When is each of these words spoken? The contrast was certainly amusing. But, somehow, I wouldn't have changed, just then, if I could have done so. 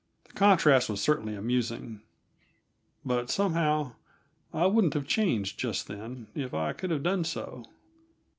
The 0.23 0.31
contrast 0.33 0.89
was 0.89 0.99
certainly 0.99 1.35
amusing. 1.35 2.01
But, 3.05 3.29
somehow, 3.29 3.91
I 4.51 4.65
wouldn't 4.65 4.95
have 4.95 5.05
changed, 5.05 5.59
just 5.59 5.85
then, 5.87 6.25
if 6.33 6.55
I 6.55 6.73
could 6.73 6.89
have 6.89 7.03
done 7.03 7.23
so. 7.23 7.65